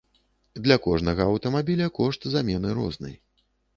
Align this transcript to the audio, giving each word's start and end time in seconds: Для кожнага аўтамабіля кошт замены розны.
Для 0.67 0.77
кожнага 0.85 1.27
аўтамабіля 1.33 1.91
кошт 1.99 2.21
замены 2.37 2.69
розны. 2.79 3.13